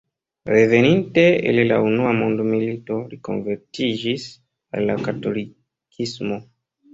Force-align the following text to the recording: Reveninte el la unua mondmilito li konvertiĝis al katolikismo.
Reveninte 0.51 1.25
el 1.51 1.59
la 1.71 1.77
unua 1.89 2.13
mondmilito 2.21 2.97
li 3.11 3.19
konvertiĝis 3.27 4.27
al 4.81 4.91
katolikismo. 5.09 6.41